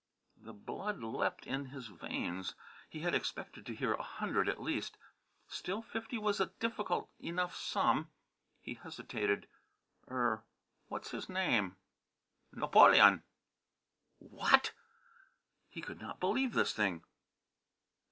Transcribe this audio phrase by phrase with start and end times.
[0.41, 2.55] The blood leaped in his veins.
[2.89, 4.97] He had expected to hear a hundred at least.
[5.47, 8.09] Still, fifty was a difficult enough sum.
[8.61, 9.47] He hesitated.
[10.09, 10.43] "Er
[10.87, 11.75] what's his name?"
[12.51, 13.21] "Naboleon."
[14.17, 14.71] "What?"
[15.69, 17.03] He could not believe this thing.